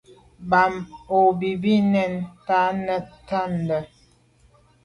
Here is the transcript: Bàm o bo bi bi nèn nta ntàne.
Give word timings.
Bàm 0.49 0.73
o 0.83 0.87
bo 1.09 1.19
bi 1.39 1.51
bi 1.61 1.73
nèn 1.93 2.13
nta 2.39 2.61
ntàne. 2.85 3.79